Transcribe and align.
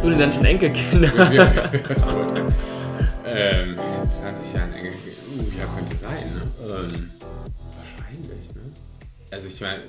Hast 0.00 0.06
du 0.06 0.10
denn 0.12 0.18
dann 0.18 0.32
schon 0.32 0.46
Enkelkinder? 0.46 1.12
Ähm, 3.22 3.78
in 3.78 4.10
20 4.10 4.54
Jahren 4.54 4.72
Enkelkinder. 4.72 5.20
Uh, 5.28 5.58
ja, 5.58 5.64
könnte 5.66 5.96
sein, 5.98 6.32
ne? 6.32 6.40
Ähm, 6.62 7.10
wahrscheinlich, 7.76 8.54
ne? 8.54 8.62
Also 9.30 9.46
ich 9.46 9.60
meine, 9.60 9.82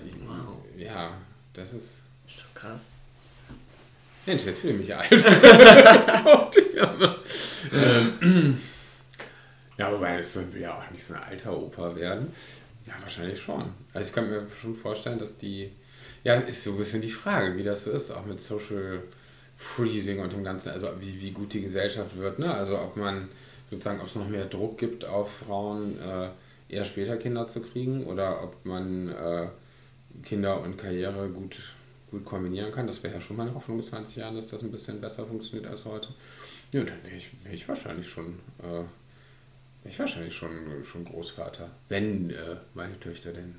ja, 0.77 1.11
das 1.53 1.71
ist. 1.71 2.01
Ist 2.27 2.39
doch 2.39 2.53
krass. 2.53 2.91
Mensch, 4.25 4.43
jetzt 4.43 4.59
fühle 4.59 4.73
ich 4.73 4.79
mich 4.79 4.87
ja 4.89 4.97
alt. 4.99 5.25
ähm, 7.71 8.59
ja, 9.77 9.91
wobei 9.93 10.17
das 10.17 10.35
will 10.35 10.61
ja 10.61 10.77
auch 10.77 10.91
nicht 10.91 11.05
so 11.05 11.13
eine 11.13 11.23
alter 11.23 11.57
Oper 11.57 11.95
werden. 11.95 12.33
Ja, 12.85 12.93
wahrscheinlich 13.01 13.41
schon. 13.41 13.73
Also 13.93 14.09
ich 14.09 14.13
kann 14.13 14.29
mir 14.29 14.45
schon 14.61 14.75
vorstellen, 14.75 15.19
dass 15.19 15.37
die. 15.37 15.71
Ja, 16.25 16.35
ist 16.35 16.65
so 16.65 16.71
ein 16.71 16.77
bisschen 16.77 17.01
die 17.01 17.09
Frage, 17.11 17.55
wie 17.55 17.63
das 17.63 17.85
so 17.85 17.91
ist, 17.91 18.11
auch 18.11 18.25
mit 18.25 18.43
Social 18.43 19.03
Freezing 19.61 20.19
und 20.19 20.33
dem 20.33 20.43
Ganzen, 20.43 20.69
also 20.69 20.87
wie, 20.99 21.21
wie 21.21 21.31
gut 21.31 21.53
die 21.53 21.61
Gesellschaft 21.61 22.17
wird, 22.17 22.39
ne? 22.39 22.51
Also 22.51 22.79
ob 22.79 22.97
man 22.97 23.29
sozusagen, 23.69 23.99
ob 24.01 24.07
es 24.07 24.15
noch 24.15 24.27
mehr 24.27 24.45
Druck 24.45 24.77
gibt 24.79 25.05
auf 25.05 25.31
Frauen, 25.31 25.99
äh, 25.99 26.29
eher 26.67 26.83
später 26.83 27.15
Kinder 27.17 27.47
zu 27.47 27.61
kriegen 27.61 28.05
oder 28.05 28.43
ob 28.43 28.65
man 28.65 29.09
äh, 29.09 29.47
Kinder 30.23 30.61
und 30.61 30.77
Karriere 30.77 31.29
gut, 31.29 31.57
gut 32.09 32.25
kombinieren 32.25 32.71
kann. 32.71 32.87
Das 32.87 33.03
wäre 33.03 33.13
ja 33.13 33.21
schon 33.21 33.37
meine 33.37 33.53
Hoffnung 33.53 33.77
in 33.77 33.83
20 33.83 34.15
Jahren, 34.15 34.35
dass 34.35 34.47
das 34.47 34.63
ein 34.63 34.71
bisschen 34.71 34.99
besser 34.99 35.27
funktioniert 35.27 35.69
als 35.69 35.85
heute. 35.85 36.09
Ja, 36.71 36.83
dann 36.83 37.03
wäre 37.03 37.15
ich, 37.15 37.29
wär 37.43 37.53
ich 37.53 37.67
wahrscheinlich 37.67 38.09
schon, 38.09 38.39
äh, 38.63 39.87
ich 39.87 39.99
wahrscheinlich 39.99 40.33
schon, 40.33 40.83
schon 40.83 41.05
Großvater, 41.05 41.69
wenn 41.87 42.31
äh, 42.31 42.55
meine 42.73 42.99
Töchter 42.99 43.31
denn 43.31 43.55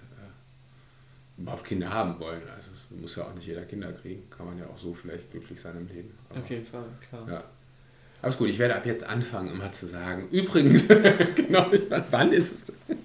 überhaupt 1.38 1.64
Kinder 1.64 1.90
haben 1.90 2.18
wollen. 2.20 2.42
Also 2.54 2.70
es 2.74 3.00
muss 3.00 3.16
ja 3.16 3.24
auch 3.24 3.34
nicht 3.34 3.46
jeder 3.46 3.62
Kinder 3.62 3.92
kriegen, 3.92 4.28
kann 4.30 4.46
man 4.46 4.58
ja 4.58 4.66
auch 4.66 4.78
so 4.78 4.94
vielleicht 4.94 5.30
glücklich 5.30 5.60
sein 5.60 5.76
im 5.76 5.88
Leben. 5.88 6.14
Aber, 6.30 6.40
Auf 6.40 6.50
jeden 6.50 6.66
Fall, 6.66 6.84
klar. 7.08 7.28
Ja. 7.28 8.28
Ist 8.28 8.38
gut, 8.38 8.48
ich 8.48 8.58
werde 8.58 8.76
ab 8.76 8.86
jetzt 8.86 9.02
anfangen, 9.02 9.50
immer 9.50 9.72
zu 9.72 9.86
sagen, 9.86 10.28
übrigens, 10.30 10.86
genau, 11.34 11.72
wann 12.10 12.32
ist 12.32 12.52
es 12.52 12.64
denn? 12.66 12.98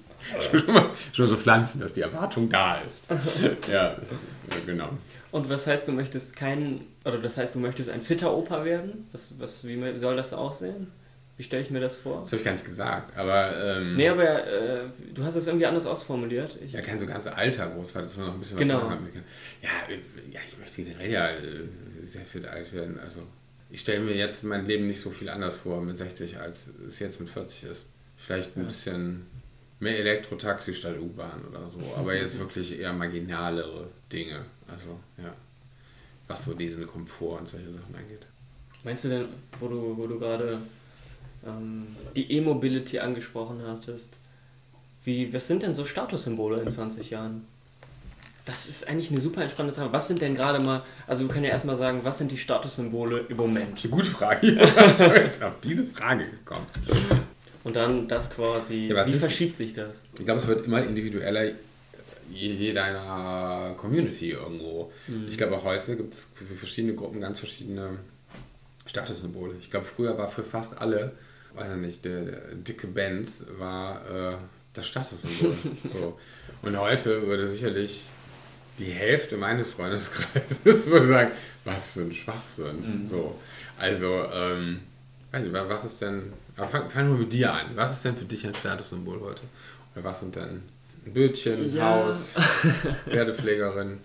schon, 0.52 0.74
mal, 0.74 0.92
schon 1.12 1.28
so 1.28 1.38
pflanzen, 1.38 1.80
dass 1.80 1.94
die 1.94 2.02
Erwartung 2.02 2.50
da 2.50 2.80
ist. 2.82 3.06
ja, 3.72 3.96
das, 3.96 4.12
ja, 4.12 4.58
genau. 4.66 4.90
Und 5.32 5.50
was 5.50 5.68
heißt, 5.68 5.88
du 5.88 5.92
möchtest 5.92 6.36
kein, 6.36 6.82
oder 7.04 7.18
das 7.18 7.38
heißt, 7.38 7.56
du 7.56 7.60
möchtest 7.60 7.90
ein 7.90 8.02
fitter 8.02 8.36
Opa 8.36 8.64
werden? 8.64 9.08
Was, 9.12 9.34
was, 9.40 9.66
wie 9.68 10.00
soll 10.00 10.16
das 10.16 10.34
aussehen? 10.34 10.92
Wie 11.38 11.44
stelle 11.44 11.62
ich 11.62 11.70
mir 11.70 11.80
das 11.80 11.96
vor? 11.96 12.22
Das 12.22 12.32
habe 12.32 12.38
ich 12.38 12.44
gar 12.44 12.52
nicht 12.54 12.66
gesagt, 12.66 13.16
aber... 13.16 13.78
Ähm, 13.78 13.96
nee, 13.96 14.10
aber 14.10 14.48
äh, 14.48 14.86
du 15.14 15.24
hast 15.24 15.36
es 15.36 15.46
irgendwie 15.46 15.68
anders 15.68 15.86
ausformuliert. 15.86 16.58
Ich 16.66 16.74
ja, 16.74 16.82
kein 16.82 16.98
so 16.98 17.06
ganz 17.06 17.28
alter 17.28 17.68
Großvater, 17.68 18.06
dass 18.06 18.18
man 18.18 18.26
noch 18.26 18.34
ein 18.34 18.40
bisschen 18.40 18.58
genau. 18.58 18.78
was 18.78 18.84
machen 18.86 19.14
kann. 19.14 19.24
Ja, 19.62 19.70
ja, 20.32 20.40
ich 20.48 20.58
möchte 20.58 20.82
generell 20.82 21.12
ja 21.12 21.30
äh, 21.30 21.68
sehr 22.04 22.26
fit 22.26 22.44
alt 22.46 22.74
werden. 22.74 23.00
Also 23.00 23.22
ich 23.70 23.82
stelle 23.82 24.00
mir 24.00 24.16
jetzt 24.16 24.44
mein 24.44 24.66
Leben 24.66 24.88
nicht 24.88 25.00
so 25.00 25.12
viel 25.12 25.30
anders 25.30 25.58
vor 25.58 25.80
mit 25.82 26.00
60, 26.00 26.40
als 26.40 26.70
es 26.88 26.98
jetzt 26.98 27.20
mit 27.20 27.30
40 27.30 27.66
ist. 27.66 27.86
Vielleicht 28.16 28.58
ein 28.58 28.62
ja. 28.62 28.68
bisschen 28.68 29.28
mehr 29.80 30.00
Elektrotaxi 30.00 30.74
statt 30.74 30.98
U-Bahn 31.00 31.46
oder 31.46 31.70
so, 31.70 31.80
aber 31.96 32.16
jetzt 32.16 32.40
wirklich 32.40 32.80
eher 32.80 32.94
marginalere 32.94 33.90
Dinge. 34.12 34.44
Also, 34.68 35.00
ja. 35.18 35.36
Was 36.28 36.46
so 36.46 36.56
diesen 36.56 36.88
Komfort 36.88 37.42
und 37.42 37.50
solche 37.50 37.72
Sachen 37.72 37.96
angeht. 37.96 38.26
Meinst 38.84 39.04
du 39.04 39.10
denn, 39.10 39.26
wo 39.60 39.68
du, 39.68 39.98
wo 39.98 40.08
du 40.08 40.18
gerade 40.18 40.60
die 42.16 42.32
E-Mobility 42.32 43.00
angesprochen 43.00 43.62
hattest, 43.66 44.18
wie, 45.04 45.34
was 45.34 45.48
sind 45.48 45.64
denn 45.64 45.74
so 45.74 45.86
Statussymbole 45.86 46.62
in 46.62 46.70
20 46.70 47.10
Jahren? 47.12 47.46
Das 48.46 48.68
ist 48.68 48.88
eigentlich 48.88 49.12
eine 49.12 49.20
super 49.20 49.42
entspannte 49.42 49.74
Sache. 49.74 49.92
Was 49.92 50.08
sind 50.08 50.22
denn 50.22 50.36
gerade 50.36 50.60
mal, 50.60 50.84
also 51.06 51.22
wir 51.24 51.30
können 51.30 51.46
ja 51.46 51.52
erstmal 51.52 51.76
sagen, 51.76 52.02
was 52.04 52.18
sind 52.18 52.32
die 52.32 52.38
Statussymbole 52.38 53.26
im 53.30 53.38
Moment? 53.38 53.80
Eine 53.82 53.92
gute 53.92 54.10
Frage. 54.10 54.48
Ich 54.48 55.32
bin 55.38 55.44
auf 55.44 55.60
diese 55.62 55.86
Frage 55.86 56.26
gekommen. 56.30 56.66
Und 57.64 57.76
dann 57.76 58.08
das 58.08 58.30
quasi, 58.30 58.88
ja, 58.88 59.06
wie 59.06 59.14
verschiebt 59.14 59.58
sich 59.58 59.74
das? 59.74 60.04
Ich 60.18 60.26
glaube, 60.26 60.40
es 60.40 60.48
wird 60.48 60.66
immer 60.66 60.84
individueller 60.84 61.52
je, 62.32 62.54
je 62.54 62.74
deiner 62.74 63.76
Community 63.78 64.32
irgendwo. 64.32 64.92
Mhm. 65.08 65.28
Ich 65.30 65.38
glaube, 65.38 65.58
auch 65.58 65.64
heute 65.64 65.96
gibt 65.96 66.14
es 66.14 66.28
für 66.34 66.56
verschiedene 66.56 66.96
Gruppen 66.96 67.22
ganz 67.22 67.40
verschiedene 67.40 68.00
Statussymbole. 68.86 69.56
Ich 69.60 69.70
glaube, 69.70 69.86
früher 69.86 70.18
war 70.18 70.30
für 70.30 70.44
fast 70.44 70.78
alle, 70.80 71.14
weiß 71.54 71.72
ich 71.72 71.78
nicht, 71.78 72.06
der, 72.06 72.22
der 72.22 72.40
dicke 72.56 72.88
Benz 72.88 73.46
war 73.58 74.02
äh, 74.10 74.38
das 74.74 74.88
Statussymbol. 74.88 75.56
so. 75.92 76.18
Und 76.62 76.80
heute 76.80 77.26
würde 77.28 77.48
sicherlich 77.48 78.02
die 78.80 78.92
Hälfte 78.92 79.38
meines 79.38 79.74
Freundeskreises 79.74 80.86
würde 80.90 81.08
sagen, 81.08 81.32
was 81.66 81.94
für 81.94 82.02
ein 82.02 82.14
Schwachsinn. 82.14 83.04
Mhm. 83.04 83.08
So. 83.08 83.36
Also, 83.78 84.26
ähm, 84.32 84.82
was 85.32 85.86
ist 85.86 86.02
denn 86.02 86.34
aber 86.58 86.68
fang, 86.68 86.90
fang 86.90 87.10
mal 87.10 87.18
mit 87.20 87.32
dir 87.32 87.54
an. 87.54 87.68
Was 87.76 87.94
ist 87.94 88.06
denn 88.06 88.18
für 88.18 88.26
dich 88.26 88.46
ein 88.46 88.54
Statussymbol 88.54 89.22
heute? 89.22 89.42
Oder 89.94 90.04
was 90.04 90.20
sind 90.20 90.36
denn 90.36 90.64
ein 91.06 91.14
Bötchen, 91.14 91.74
ja. 91.74 91.92
Haus, 91.92 92.34
Pferdepflegerin? 93.10 94.00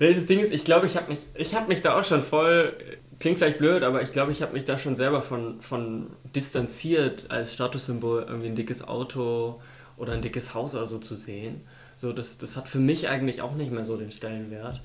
Das 0.00 0.26
Ding 0.26 0.40
ist, 0.40 0.52
ich 0.52 0.64
glaube, 0.64 0.86
ich 0.86 0.96
habe 0.96 1.12
mich, 1.12 1.54
hab 1.54 1.68
mich 1.68 1.80
da 1.82 1.98
auch 1.98 2.04
schon 2.04 2.20
voll, 2.20 2.76
klingt 3.22 3.38
vielleicht 3.38 3.58
blöd, 3.58 3.84
aber 3.84 4.02
ich 4.02 4.12
glaube, 4.12 4.32
ich 4.32 4.42
habe 4.42 4.52
mich 4.52 4.64
da 4.64 4.76
schon 4.76 4.96
selber 4.96 5.22
von, 5.22 5.62
von 5.62 6.08
distanziert, 6.34 7.30
als 7.30 7.54
Statussymbol 7.54 8.26
irgendwie 8.28 8.48
ein 8.48 8.56
dickes 8.56 8.86
Auto 8.86 9.62
oder 9.96 10.12
ein 10.12 10.22
dickes 10.22 10.54
Haus 10.54 10.74
oder 10.74 10.86
so 10.86 10.98
zu 10.98 11.14
sehen. 11.14 11.60
So, 11.96 12.12
das, 12.12 12.36
das 12.38 12.56
hat 12.56 12.68
für 12.68 12.80
mich 12.80 13.08
eigentlich 13.08 13.40
auch 13.40 13.54
nicht 13.54 13.70
mehr 13.70 13.84
so 13.84 13.96
den 13.96 14.10
Stellenwert. 14.10 14.80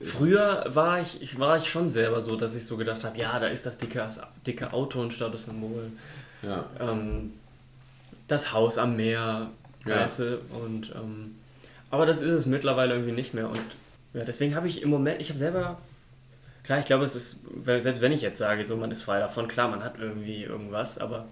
Früher 0.00 0.64
war 0.68 1.02
ich, 1.02 1.38
war 1.38 1.58
ich 1.58 1.68
schon 1.68 1.90
selber 1.90 2.22
so, 2.22 2.34
dass 2.34 2.54
ich 2.54 2.64
so 2.64 2.78
gedacht 2.78 3.04
habe, 3.04 3.18
ja, 3.18 3.38
da 3.38 3.48
ist 3.48 3.66
das 3.66 3.76
dicke, 3.76 4.08
dicke 4.46 4.72
Auto 4.72 5.02
ein 5.02 5.10
Statussymbol. 5.10 5.92
Ja. 6.40 6.64
Ähm, 6.80 7.34
das 8.26 8.54
Haus 8.54 8.78
am 8.78 8.96
Meer, 8.96 9.50
ja. 9.84 9.96
weißt 9.96 10.18
du? 10.20 10.40
Und, 10.64 10.94
ähm, 10.96 11.36
aber 11.90 12.06
das 12.06 12.22
ist 12.22 12.32
es 12.32 12.46
mittlerweile 12.46 12.94
irgendwie 12.94 13.12
nicht 13.12 13.34
mehr. 13.34 13.50
Und 13.50 13.60
ja, 14.14 14.24
deswegen 14.24 14.54
habe 14.54 14.66
ich 14.66 14.80
im 14.80 14.88
Moment, 14.88 15.20
ich 15.20 15.28
habe 15.28 15.38
selber, 15.38 15.78
klar, 16.64 16.78
ich 16.78 16.84
glaube, 16.84 17.04
es 17.04 17.14
ist, 17.14 17.40
selbst 17.64 18.00
wenn 18.00 18.12
ich 18.12 18.22
jetzt 18.22 18.38
sage, 18.38 18.64
so 18.66 18.76
man 18.76 18.90
ist 18.90 19.02
frei 19.02 19.18
davon, 19.20 19.48
klar, 19.48 19.68
man 19.68 19.82
hat 19.82 19.98
irgendwie 19.98 20.44
irgendwas, 20.44 20.98
aber 20.98 21.26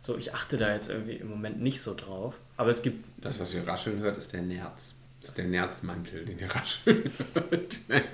so, 0.00 0.16
ich 0.16 0.34
achte 0.34 0.56
da 0.56 0.72
jetzt 0.72 0.88
irgendwie 0.88 1.16
im 1.16 1.28
Moment 1.28 1.60
nicht 1.60 1.80
so 1.80 1.94
drauf. 1.94 2.34
Aber 2.56 2.70
es 2.70 2.82
gibt. 2.82 3.04
Das, 3.22 3.38
was 3.40 3.52
ihr 3.54 3.66
rascheln 3.66 4.00
hört, 4.00 4.16
ist 4.16 4.32
der 4.32 4.42
Nerz. 4.42 4.94
Das 5.20 5.30
ist 5.30 5.38
der 5.38 5.46
Nerzmantel, 5.46 6.24
den 6.24 6.38
ihr 6.38 6.50
rascheln 6.50 7.10
hört. 7.34 7.78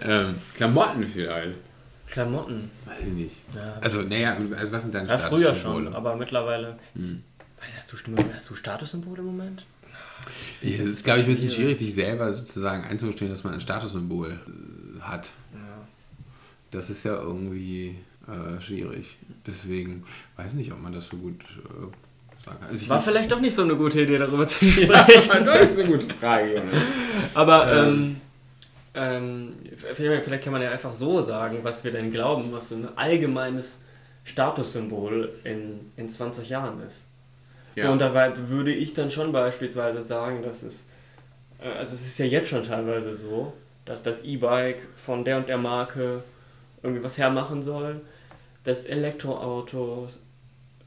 ähm, 0.00 0.36
Klamotten 0.56 1.06
vielleicht. 1.06 1.58
Klamotten? 2.06 2.70
Weiß 2.84 3.00
ich 3.00 3.12
nicht. 3.12 3.36
Ja. 3.54 3.78
Also, 3.80 4.02
naja, 4.02 4.36
also 4.56 4.72
was 4.72 4.82
sind 4.82 4.94
deine 4.94 5.08
ja, 5.08 5.18
früher 5.18 5.54
schon, 5.54 5.94
aber 5.94 6.14
mittlerweile. 6.16 6.78
Hm. 6.94 7.22
Hast, 7.76 7.92
du, 7.92 7.96
hast 8.34 8.50
du 8.50 8.54
Statussymbole 8.54 9.20
im 9.20 9.26
Moment? 9.26 9.66
Es 10.62 10.78
ist, 10.78 11.04
glaube 11.04 11.20
ich, 11.20 11.26
ein 11.26 11.32
bisschen 11.32 11.50
schwierig, 11.50 11.78
sich 11.78 11.94
selber 11.94 12.32
sozusagen 12.32 12.84
einzustehen, 12.84 13.30
dass 13.30 13.44
man 13.44 13.54
ein 13.54 13.60
Statussymbol 13.60 14.30
äh, 14.30 15.00
hat. 15.00 15.28
Ja. 15.52 15.60
Das 16.72 16.90
ist 16.90 17.04
ja 17.04 17.14
irgendwie 17.14 17.96
äh, 18.26 18.60
schwierig. 18.60 19.16
Deswegen 19.46 20.04
weiß 20.36 20.48
ich 20.48 20.54
nicht, 20.54 20.72
ob 20.72 20.82
man 20.82 20.92
das 20.92 21.06
so 21.06 21.16
gut 21.16 21.40
äh, 21.40 22.44
sagen 22.44 22.58
kann. 22.60 22.68
Also 22.70 22.88
War 22.88 23.00
vielleicht 23.00 23.30
doch 23.30 23.40
nicht 23.40 23.54
so 23.54 23.62
eine 23.62 23.76
gute 23.76 24.00
Idee, 24.00 24.18
darüber 24.18 24.48
zu 24.48 24.66
sprechen. 24.70 24.88
ja, 24.88 25.40
das 25.40 25.70
ist 25.70 25.78
eine 25.78 25.88
gute 25.88 26.12
Frage. 26.14 26.56
Jonas. 26.56 26.74
Aber 27.34 27.72
ähm, 27.72 27.76
ähm 27.86 28.16
ähm, 28.94 29.54
vielleicht 29.94 30.44
kann 30.44 30.52
man 30.52 30.60
ja 30.60 30.70
einfach 30.70 30.92
so 30.92 31.20
sagen, 31.22 31.60
was 31.62 31.82
wir 31.82 31.92
denn 31.92 32.10
glauben, 32.10 32.52
was 32.52 32.68
so 32.68 32.74
ein 32.74 32.88
allgemeines 32.96 33.80
Statussymbol 34.24 35.32
in, 35.44 35.92
in 35.96 36.08
20 36.08 36.50
Jahren 36.50 36.82
ist. 36.82 37.06
Ja. 37.74 37.86
So, 37.86 37.92
und 37.92 38.00
dabei 38.00 38.32
würde 38.48 38.72
ich 38.72 38.92
dann 38.92 39.10
schon 39.10 39.32
beispielsweise 39.32 40.02
sagen, 40.02 40.42
dass 40.42 40.62
es, 40.62 40.86
äh, 41.58 41.68
also 41.68 41.94
es 41.94 42.06
ist 42.06 42.18
ja 42.18 42.26
jetzt 42.26 42.50
schon 42.50 42.62
teilweise 42.64 43.14
so, 43.14 43.54
dass 43.86 44.02
das 44.02 44.24
E-Bike 44.24 44.86
von 44.94 45.24
der 45.24 45.38
und 45.38 45.48
der 45.48 45.58
Marke 45.58 46.22
irgendwie 46.82 47.02
was 47.02 47.18
hermachen 47.18 47.62
soll, 47.62 48.00
dass 48.64 48.86
Elektroautos 48.86 50.20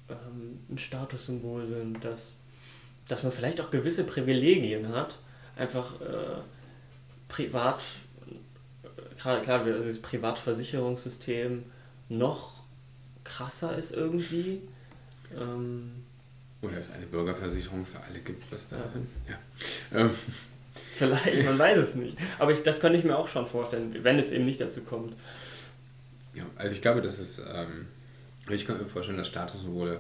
ähm, 0.09 0.59
ein 0.69 0.77
Statussymbol 0.77 1.65
sind, 1.65 2.03
dass, 2.03 2.33
dass 3.07 3.23
man 3.23 3.31
vielleicht 3.31 3.61
auch 3.61 3.71
gewisse 3.71 4.03
Privilegien 4.03 4.89
hat, 4.89 5.19
einfach 5.55 5.99
äh, 6.01 6.41
privat, 7.27 7.83
gerade 9.17 9.41
klar, 9.41 9.61
also 9.61 9.83
das 9.83 9.99
Privatversicherungssystem 9.99 11.63
noch 12.09 12.63
krasser 13.23 13.77
ist 13.77 13.91
irgendwie. 13.91 14.61
Ähm, 15.35 16.03
Oder 16.61 16.77
es 16.77 16.91
eine 16.91 17.05
Bürgerversicherung 17.05 17.85
für 17.85 17.99
alle 18.01 18.19
gibt, 18.19 18.51
was 18.51 18.67
da. 18.67 18.77
Ja. 18.77 19.33
ja. 19.97 19.99
Ähm. 20.05 20.11
Vielleicht, 20.93 21.45
man 21.45 21.59
weiß 21.59 21.77
es 21.77 21.95
nicht. 21.95 22.17
Aber 22.39 22.53
ich, 22.53 22.63
das 22.63 22.79
könnte 22.79 22.97
ich 22.97 23.03
mir 23.03 23.17
auch 23.17 23.27
schon 23.27 23.47
vorstellen, 23.47 23.97
wenn 24.01 24.17
es 24.17 24.31
eben 24.31 24.45
nicht 24.45 24.61
dazu 24.61 24.81
kommt. 24.81 25.13
Ja, 26.35 26.45
also 26.55 26.75
ich 26.75 26.81
glaube, 26.81 27.01
das 27.01 27.17
ist, 27.19 27.39
ähm, 27.39 27.87
ich 28.49 28.65
könnte 28.65 28.83
mir 28.83 28.89
vorstellen, 28.89 29.17
dass 29.17 29.27
Statussymbole, 29.27 29.99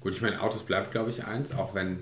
gut, 0.00 0.12
ich 0.12 0.22
meine, 0.22 0.40
Autos 0.40 0.62
bleibt, 0.62 0.92
glaube 0.92 1.10
ich, 1.10 1.24
eins, 1.24 1.52
auch 1.52 1.74
wenn 1.74 2.00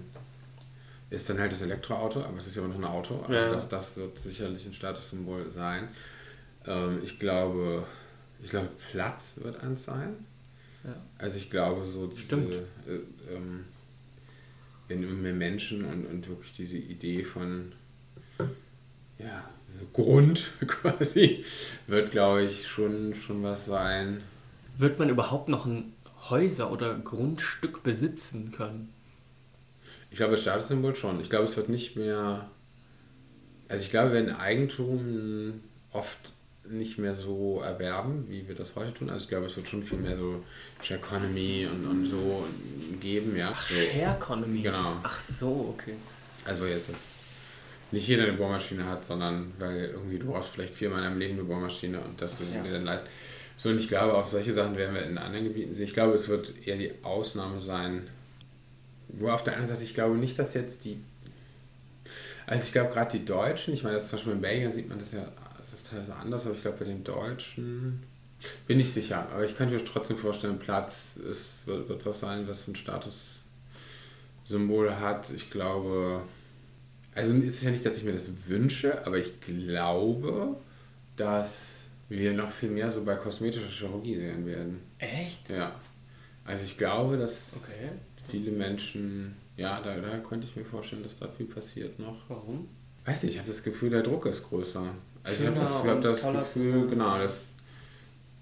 ist 1.10 1.28
dann 1.28 1.40
halt 1.40 1.50
das 1.50 1.62
Elektroauto, 1.62 2.22
aber 2.22 2.38
es 2.38 2.46
ist 2.46 2.54
ja 2.54 2.62
immer 2.62 2.72
noch 2.72 2.80
ein 2.80 2.84
Auto. 2.84 3.20
Also 3.22 3.32
ja. 3.34 3.50
das, 3.50 3.68
das 3.68 3.96
wird 3.96 4.16
sicherlich 4.18 4.64
ein 4.64 4.72
Statussymbol 4.72 5.50
sein. 5.50 5.88
Ähm, 6.66 7.00
ich 7.02 7.18
glaube, 7.18 7.84
Ich 8.42 8.50
glaube, 8.50 8.68
Platz 8.90 9.34
wird 9.36 9.62
eins 9.62 9.84
sein. 9.84 10.24
Ja. 10.84 10.96
Also 11.18 11.36
ich 11.36 11.50
glaube, 11.50 11.84
so 11.86 12.06
diese, 12.06 12.22
Stimmt. 12.22 12.52
Äh, 12.52 13.34
ähm, 13.34 13.64
wenn 14.88 15.02
immer 15.02 15.12
mehr 15.12 15.34
Menschen 15.34 15.84
und, 15.84 16.06
und 16.06 16.28
wirklich 16.28 16.52
diese 16.52 16.76
Idee 16.76 17.22
von 17.22 17.72
ja, 19.18 19.48
Grund 19.92 20.52
quasi, 20.66 21.44
wird, 21.86 22.10
glaube 22.10 22.44
ich, 22.44 22.68
schon, 22.68 23.14
schon 23.14 23.42
was 23.42 23.66
sein. 23.66 24.22
Wird 24.78 24.98
man 24.98 25.08
überhaupt 25.08 25.48
noch 25.48 25.66
ein 25.66 25.92
Häuser 26.28 26.70
oder 26.70 26.94
Grundstück 26.94 27.82
besitzen 27.82 28.52
können? 28.52 28.92
Ich 30.10 30.16
glaube, 30.16 30.32
das 30.32 30.42
Statussymbol 30.42 30.96
schon. 30.96 31.20
Ich 31.20 31.30
glaube, 31.30 31.46
es 31.46 31.56
wird 31.56 31.68
nicht 31.68 31.96
mehr. 31.96 32.50
Also 33.68 33.84
ich 33.84 33.90
glaube, 33.90 34.08
wir 34.08 34.14
werden 34.14 34.34
Eigentum 34.34 35.60
oft 35.92 36.32
nicht 36.68 36.98
mehr 36.98 37.14
so 37.14 37.60
erwerben, 37.60 38.26
wie 38.28 38.46
wir 38.48 38.54
das 38.54 38.76
heute 38.76 38.94
tun. 38.94 39.10
Also 39.10 39.24
ich 39.24 39.28
glaube, 39.28 39.46
es 39.46 39.56
wird 39.56 39.68
schon 39.68 39.82
viel 39.82 39.98
mehr 39.98 40.16
so 40.16 40.42
Share 40.82 41.00
Economy 41.00 41.66
und, 41.66 41.86
und 41.86 42.04
so 42.04 42.44
geben, 43.00 43.36
ja. 43.36 43.52
Ach, 43.54 43.68
so. 43.68 43.74
Share 43.74 44.16
Economy. 44.16 44.62
Genau. 44.62 44.96
Ach 45.02 45.18
so, 45.18 45.74
okay. 45.76 45.94
Also 46.44 46.66
jetzt, 46.66 46.88
dass 46.88 46.96
nicht 47.92 48.06
jeder 48.06 48.24
eine 48.24 48.34
Bohrmaschine 48.34 48.86
hat, 48.86 49.04
sondern 49.04 49.52
weil 49.58 49.90
irgendwie 49.92 50.18
du 50.18 50.26
brauchst 50.32 50.50
vielleicht 50.50 50.74
viermal 50.74 50.98
in 50.98 51.04
deinem 51.04 51.18
Leben 51.18 51.34
eine 51.34 51.44
Bohrmaschine 51.44 52.00
und 52.00 52.20
das 52.20 52.36
du 52.38 52.44
Ja. 52.44 52.62
dir 52.62 52.72
dann 52.72 52.84
leisten. 52.84 53.08
So, 53.56 53.68
und 53.68 53.78
ich 53.78 53.88
glaube, 53.88 54.14
auch 54.14 54.26
solche 54.26 54.52
Sachen 54.52 54.76
werden 54.76 54.94
wir 54.94 55.02
in 55.04 55.18
anderen 55.18 55.44
Gebieten 55.44 55.74
sehen. 55.74 55.84
Ich 55.84 55.92
glaube, 55.92 56.14
es 56.14 56.28
wird 56.28 56.54
eher 56.66 56.76
die 56.78 56.92
Ausnahme 57.02 57.60
sein. 57.60 58.08
Wo 59.08 59.28
auf 59.28 59.44
der 59.44 59.54
anderen 59.54 59.74
Seite, 59.74 59.84
ich 59.84 59.94
glaube 59.94 60.16
nicht, 60.16 60.38
dass 60.38 60.54
jetzt 60.54 60.84
die. 60.84 60.98
Also 62.46 62.64
ich 62.64 62.72
glaube 62.72 62.92
gerade 62.94 63.18
die 63.18 63.24
Deutschen, 63.24 63.74
ich 63.74 63.82
meine, 63.82 63.96
das 63.96 64.04
ist 64.04 64.10
zum 64.10 64.18
Beispiel 64.18 64.32
in 64.34 64.40
Belgien 64.40 64.72
sieht 64.72 64.88
man 64.88 64.98
das 64.98 65.12
ja, 65.12 65.26
das 65.60 65.72
ist 65.74 65.90
teilweise 65.90 66.14
anders, 66.14 66.46
aber 66.46 66.54
ich 66.54 66.62
glaube 66.62 66.78
bei 66.78 66.84
den 66.86 67.04
Deutschen 67.04 68.02
bin 68.66 68.80
ich 68.80 68.92
sicher. 68.92 69.28
Aber 69.32 69.44
ich 69.44 69.56
könnte 69.56 69.74
mir 69.74 69.84
trotzdem 69.84 70.16
vorstellen, 70.16 70.58
Platz 70.58 71.16
ist, 71.30 71.66
wird, 71.66 71.88
wird 71.88 72.06
was 72.06 72.20
sein, 72.20 72.48
was 72.48 72.66
ein 72.66 72.74
Statussymbol 72.76 74.98
hat. 74.98 75.28
Ich 75.36 75.50
glaube, 75.50 76.22
also 77.14 77.34
ist 77.34 77.56
es 77.56 77.62
ja 77.62 77.70
nicht, 77.70 77.84
dass 77.84 77.96
ich 77.98 78.04
mir 78.04 78.12
das 78.12 78.30
wünsche, 78.46 79.04
aber 79.06 79.18
ich 79.18 79.40
glaube, 79.40 80.56
dass 81.16 81.78
wir 82.08 82.32
noch 82.32 82.50
viel 82.52 82.70
mehr 82.70 82.90
so 82.90 83.04
bei 83.04 83.14
kosmetischer 83.14 83.68
Chirurgie 83.68 84.16
sehen 84.16 84.46
werden. 84.46 84.80
Echt? 84.98 85.50
Ja. 85.50 85.74
Also 86.44 86.64
ich 86.64 86.76
glaube, 86.78 87.16
dass 87.16 87.54
Okay. 87.56 87.90
viele 88.28 88.50
Menschen, 88.52 89.36
ja, 89.56 89.80
da, 89.80 89.96
da 89.96 90.18
könnte 90.18 90.46
ich 90.46 90.56
mir 90.56 90.64
vorstellen, 90.64 91.02
dass 91.02 91.18
da 91.18 91.28
viel 91.28 91.46
passiert 91.46 91.98
noch. 91.98 92.16
Warum? 92.28 92.68
Weiß 93.04 93.22
nicht, 93.22 93.34
ich 93.34 93.38
habe 93.38 93.50
das 93.50 93.62
Gefühl, 93.62 93.90
der 93.90 94.02
Druck 94.02 94.26
ist 94.26 94.42
größer. 94.48 94.94
Also 95.22 95.42
ich 95.42 95.46
habe 95.48 95.60
das, 96.02 96.24
hab 96.24 96.32
das 96.34 96.54
Gefühl, 96.54 96.88
genau, 96.88 97.18
dass, 97.18 97.44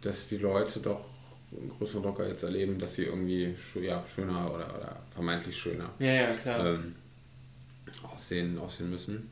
dass 0.01 0.29
die 0.29 0.37
Leute 0.39 0.81
doch 0.81 1.05
einen 1.51 1.71
größeren 1.71 2.03
Druck 2.03 2.21
jetzt 2.21 2.43
erleben, 2.43 2.79
dass 2.79 2.95
sie 2.95 3.05
irgendwie 3.05 3.55
ja, 3.81 4.05
schöner 4.07 4.47
oder, 4.55 4.75
oder 4.77 5.03
vermeintlich 5.13 5.57
schöner 5.57 5.91
Ja, 5.99 6.13
ja, 6.13 6.35
klar. 6.35 6.67
ähm, 6.75 6.95
aussehen, 8.29 8.59
aussehen 8.59 8.91
müssen. 8.91 9.31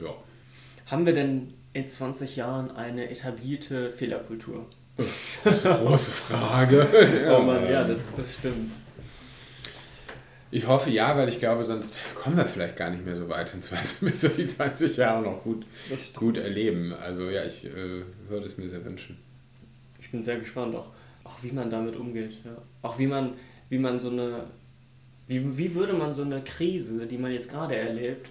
Ja. 0.00 0.14
Haben 0.86 1.04
wir 1.04 1.12
denn 1.12 1.52
in 1.74 1.86
20 1.86 2.36
Jahren 2.36 2.70
eine 2.70 3.10
etablierte 3.10 3.92
Fehlerkultur? 3.92 4.66
Große 5.44 6.10
Frage. 6.10 6.86
Oh 7.30 7.42
Mann, 7.42 7.68
ja, 7.68 7.84
das, 7.84 8.14
das 8.16 8.34
stimmt. 8.34 8.72
Ich 10.50 10.66
hoffe 10.66 10.88
ja, 10.88 11.14
weil 11.14 11.28
ich 11.28 11.40
glaube, 11.40 11.62
sonst 11.62 12.00
kommen 12.14 12.38
wir 12.38 12.46
vielleicht 12.46 12.76
gar 12.76 12.88
nicht 12.88 13.04
mehr 13.04 13.16
so 13.16 13.28
weit 13.28 13.52
in 13.52 13.60
20, 13.60 14.00
bis 14.00 14.22
wir 14.22 14.30
die 14.30 14.46
20 14.46 14.96
Jahre 14.96 15.22
noch 15.22 15.42
gut, 15.42 15.66
Das 15.90 16.12
gut 16.14 16.38
erleben. 16.38 16.94
Also 16.94 17.28
ja, 17.28 17.44
ich 17.44 17.66
äh, 17.66 18.02
würde 18.28 18.46
es 18.46 18.56
mir 18.56 18.70
sehr 18.70 18.82
wünschen. 18.82 19.18
Ich 20.00 20.10
bin 20.10 20.22
sehr 20.22 20.38
gespannt, 20.38 20.74
auch, 20.74 20.88
auch 21.22 21.42
wie 21.42 21.52
man 21.52 21.68
damit 21.68 21.96
umgeht. 21.96 22.32
Ja. 22.46 22.56
Auch 22.80 22.98
wie 22.98 23.06
man, 23.06 23.34
wie 23.68 23.78
man 23.78 24.00
so 24.00 24.08
eine. 24.08 24.44
Wie, 25.26 25.58
wie 25.58 25.74
würde 25.74 25.92
man 25.92 26.14
so 26.14 26.22
eine 26.22 26.42
Krise, 26.42 27.06
die 27.06 27.18
man 27.18 27.30
jetzt 27.30 27.50
gerade 27.50 27.76
erlebt, 27.76 28.30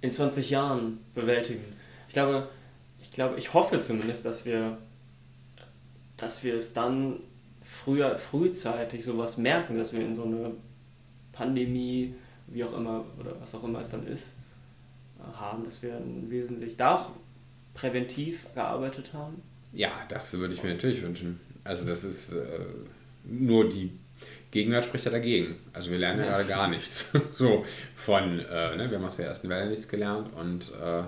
in 0.00 0.10
20 0.10 0.50
Jahren 0.50 0.98
bewältigen? 1.14 1.64
Ich 2.08 2.14
glaube, 2.14 2.48
ich 3.00 3.10
glaube, 3.10 3.38
ich 3.38 3.54
hoffe 3.54 3.78
zumindest, 3.80 4.24
dass 4.24 4.44
wir, 4.44 4.78
dass 6.16 6.44
wir 6.44 6.54
es 6.54 6.72
dann 6.72 7.20
früher, 7.62 8.16
frühzeitig 8.18 9.04
sowas 9.04 9.36
merken, 9.36 9.76
dass 9.76 9.92
wir 9.92 10.00
in 10.00 10.14
so 10.14 10.24
eine 10.24 10.52
Pandemie, 11.32 12.14
wie 12.46 12.64
auch 12.64 12.76
immer, 12.76 13.04
oder 13.18 13.40
was 13.40 13.54
auch 13.54 13.64
immer 13.64 13.80
es 13.80 13.90
dann 13.90 14.06
ist, 14.06 14.34
äh, 15.18 15.36
haben, 15.36 15.64
dass 15.64 15.82
wir 15.82 15.96
ein 15.96 16.30
wesentlich 16.30 16.76
da 16.76 16.96
auch 16.96 17.10
präventiv 17.74 18.46
gearbeitet 18.54 19.12
haben. 19.12 19.42
Ja, 19.72 19.90
das 20.08 20.32
würde 20.32 20.54
ich 20.54 20.62
mir 20.62 20.70
natürlich 20.74 21.02
wünschen. 21.02 21.40
Also 21.64 21.84
das 21.84 22.04
ist 22.04 22.32
äh, 22.32 22.64
nur 23.24 23.68
die 23.68 23.92
Gegenwart 24.50 24.84
spricht 24.84 25.04
ja 25.04 25.10
dagegen. 25.10 25.56
Also 25.72 25.90
wir 25.90 25.98
lernen 25.98 26.20
ja, 26.20 26.26
gerade 26.26 26.44
gar 26.44 26.68
nichts. 26.68 27.10
so 27.34 27.64
von, 27.94 28.38
äh, 28.40 28.76
ne, 28.76 28.90
wir 28.90 28.98
haben 28.98 29.04
aus 29.04 29.16
der 29.16 29.26
ersten 29.26 29.48
Welle 29.48 29.68
nichts 29.68 29.88
gelernt 29.88 30.28
und 30.36 30.72
äh, 30.80 31.02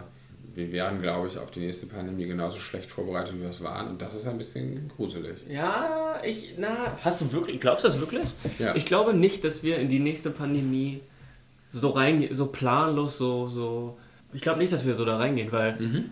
wir 0.55 0.73
wären, 0.73 1.01
glaube 1.01 1.29
ich, 1.29 1.39
auf 1.39 1.51
die 1.53 1.61
nächste 1.61 1.87
Pandemie 1.87 2.27
genauso 2.27 2.59
schlecht 2.59 2.91
vorbereitet, 2.91 3.35
wie 3.37 3.43
wir 3.43 3.51
es 3.51 3.63
waren. 3.63 3.89
Und 3.89 4.03
das 4.03 4.15
ist 4.15 4.27
ein 4.27 4.39
bisschen 4.39 4.91
gruselig. 4.97 5.37
Ja, 5.49 6.21
ich, 6.25 6.55
na, 6.59 6.99
hast 7.01 7.21
du 7.21 7.31
wirklich, 7.33 7.61
glaubst 7.61 7.85
du 7.85 7.89
das 7.89 8.01
wirklich? 8.01 8.29
Ja. 8.59 8.75
Ich 8.75 8.85
glaube 8.85 9.15
nicht, 9.15 9.45
dass 9.45 9.63
wir 9.63 9.79
in 9.79 9.89
die 9.89 10.01
nächste 10.01 10.31
Pandemie 10.31 11.01
so 11.71 11.91
reingehen, 11.91 12.35
so 12.35 12.47
planlos, 12.47 13.19
so, 13.19 13.49
so, 13.49 13.99
ich 14.33 14.41
glaube 14.41 14.59
nicht, 14.59 14.73
dass 14.73 14.85
wir 14.85 14.95
so 14.95 15.05
da 15.05 15.19
reingehen, 15.19 15.53
weil, 15.53 15.77
Mhm. 15.79 16.07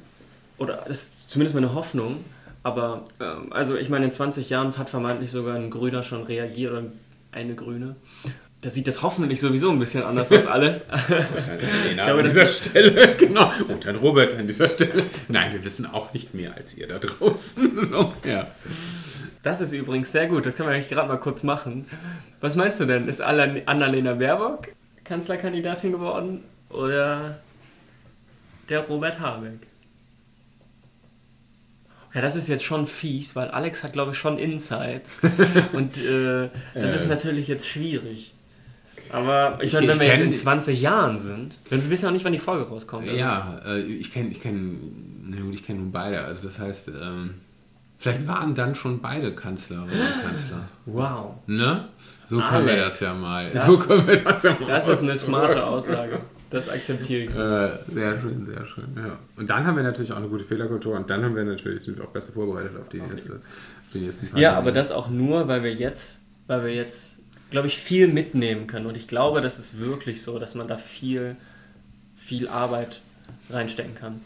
oder 0.58 0.84
das 0.86 1.02
ist 1.02 1.30
zumindest 1.30 1.54
meine 1.54 1.74
Hoffnung, 1.74 2.24
aber, 2.66 3.04
ähm, 3.20 3.52
also 3.52 3.76
ich 3.76 3.88
meine, 3.88 4.06
in 4.06 4.10
20 4.10 4.50
Jahren 4.50 4.76
hat 4.76 4.90
vermeintlich 4.90 5.30
sogar 5.30 5.54
ein 5.54 5.70
Grüner 5.70 6.02
schon 6.02 6.24
reagiert 6.24 6.72
oder 6.72 6.82
eine 7.30 7.54
Grüne. 7.54 7.94
Da 8.60 8.70
sieht 8.70 8.88
das 8.88 9.02
hoffentlich 9.02 9.38
sowieso 9.38 9.70
ein 9.70 9.78
bisschen 9.78 10.02
anders 10.02 10.32
aus 10.32 10.46
alles. 10.46 10.82
Eine 10.90 11.84
Lena 11.88 12.04
glaube, 12.06 12.20
an 12.20 12.24
dieser 12.26 12.48
Stelle, 12.48 13.14
genau. 13.18 13.52
Und 13.68 13.86
ein 13.86 13.94
Robert 13.96 14.34
an 14.34 14.48
dieser 14.48 14.68
Stelle. 14.70 15.04
Nein, 15.28 15.52
wir 15.52 15.62
wissen 15.62 15.86
auch 15.86 16.12
nicht 16.12 16.34
mehr 16.34 16.54
als 16.56 16.76
ihr 16.76 16.88
da 16.88 16.98
draußen. 16.98 17.88
So, 17.92 18.12
ja. 18.24 18.48
Das 19.44 19.60
ist 19.60 19.72
übrigens 19.72 20.10
sehr 20.10 20.26
gut, 20.26 20.44
das 20.46 20.56
können 20.56 20.68
wir 20.70 20.74
eigentlich 20.74 20.88
gerade 20.88 21.06
mal 21.06 21.18
kurz 21.18 21.44
machen. 21.44 21.86
Was 22.40 22.56
meinst 22.56 22.80
du 22.80 22.86
denn? 22.86 23.06
Ist 23.06 23.20
Anna- 23.20 23.60
Annalena 23.66 24.14
Baerbock 24.14 24.68
Kanzlerkandidatin 25.04 25.92
geworden 25.92 26.42
oder 26.70 27.38
der 28.68 28.80
Robert 28.88 29.20
Habeck? 29.20 29.60
Ja, 32.16 32.22
das 32.22 32.34
ist 32.34 32.48
jetzt 32.48 32.64
schon 32.64 32.86
fies, 32.86 33.36
weil 33.36 33.48
Alex 33.48 33.84
hat, 33.84 33.92
glaube 33.92 34.12
ich, 34.12 34.18
schon 34.18 34.38
Insights. 34.38 35.18
Und 35.72 35.96
äh, 35.98 36.48
das 36.74 36.94
ist 36.94 37.04
Äh. 37.04 37.08
natürlich 37.08 37.46
jetzt 37.46 37.68
schwierig. 37.68 38.32
Aber 39.12 39.58
ich, 39.60 39.66
Ich- 39.68 39.74
meine, 39.74 39.86
wenn 39.88 39.94
ich 39.96 40.00
wir 40.00 40.08
jetzt 40.08 40.20
in 40.22 40.32
20 40.32 40.80
Jahren 40.80 41.18
sind, 41.18 41.58
dann 41.70 41.82
wir 41.82 41.90
wissen 41.90 42.06
auch 42.08 42.12
nicht, 42.12 42.24
wann 42.24 42.32
die 42.32 42.38
Folge 42.38 42.64
rauskommt. 42.68 43.04
Also, 43.06 43.16
Ja, 43.20 43.60
äh, 43.66 43.80
ich 43.82 44.12
kenne 44.12 44.30
ich 44.30 44.40
kenn, 44.40 45.28
na 45.28 45.40
gut, 45.42 45.54
ich 45.54 45.64
kenne 45.66 45.78
nun 45.80 45.92
beide. 45.92 46.22
Also 46.22 46.42
das 46.42 46.58
heißt, 46.58 46.88
ähm, 46.88 47.34
vielleicht 47.98 48.26
waren 48.26 48.54
dann 48.54 48.74
schon 48.74 49.00
beide 49.00 49.34
Kanzlerinnen 49.34 49.90
und 49.90 50.22
Kanzler. 50.22 50.68
Wow. 50.86 51.34
Ne? 51.46 51.88
So 52.28 52.40
können 52.40 52.66
wir 52.66 52.72
Alex, 52.72 52.98
das 52.98 53.00
ja 53.00 53.14
mal. 53.14 53.50
das- 53.50 53.66
so 53.66 53.76
können 53.78 54.06
wir 54.08 54.24
das 54.24 54.42
ja 54.42 54.56
mal 54.58 54.66
Das 54.68 54.88
ist 54.88 55.02
eine 55.02 55.16
smarte 55.18 55.64
Aussage. 55.64 56.20
Das 56.56 56.70
akzeptiere 56.70 57.22
ich 57.24 57.30
so. 57.30 57.42
Äh, 57.42 57.78
sehr 57.88 58.18
schön, 58.18 58.46
sehr 58.46 58.66
schön. 58.66 58.86
Ja. 58.96 59.18
Und 59.36 59.50
dann 59.50 59.66
haben 59.66 59.76
wir 59.76 59.82
natürlich 59.82 60.10
auch 60.12 60.16
eine 60.16 60.28
gute 60.28 60.44
Fehlerkultur 60.44 60.96
und 60.96 61.10
dann 61.10 61.22
haben 61.22 61.36
wir 61.36 61.44
natürlich 61.44 61.82
sind 61.82 61.98
wir 61.98 62.04
auch 62.04 62.10
besser 62.12 62.32
vorbereitet 62.32 62.72
auf 62.80 62.88
die 62.88 63.00
nächste, 63.02 63.34
auf 63.34 63.40
die 63.92 63.98
nächsten 63.98 64.24
Ja, 64.26 64.30
Pandemien. 64.30 64.54
aber 64.54 64.72
das 64.72 64.90
auch 64.90 65.10
nur, 65.10 65.48
weil 65.48 65.62
wir 65.62 65.74
jetzt, 65.74 66.20
weil 66.46 66.64
wir 66.64 66.74
jetzt, 66.74 67.16
glaube 67.50 67.66
ich, 67.66 67.76
viel 67.76 68.08
mitnehmen 68.08 68.66
können. 68.66 68.86
Und 68.86 68.96
ich 68.96 69.06
glaube, 69.06 69.42
das 69.42 69.58
ist 69.58 69.78
wirklich 69.78 70.22
so, 70.22 70.38
dass 70.38 70.54
man 70.54 70.66
da 70.66 70.78
viel, 70.78 71.36
viel 72.16 72.48
Arbeit 72.48 73.02
reinstecken 73.50 73.94
kann. 73.94 74.22